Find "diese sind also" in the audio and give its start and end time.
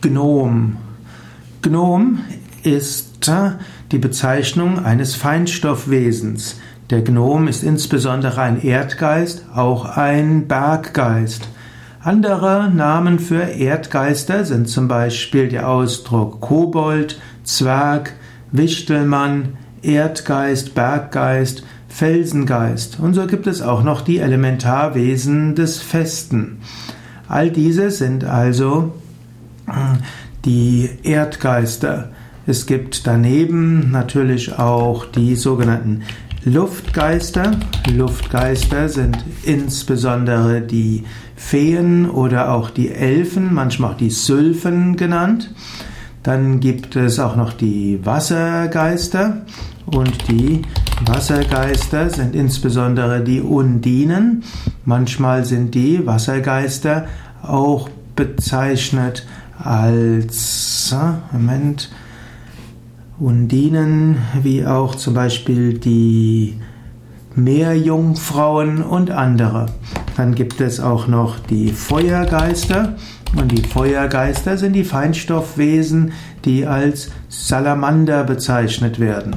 27.50-28.94